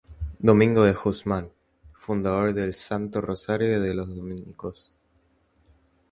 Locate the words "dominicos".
4.15-4.91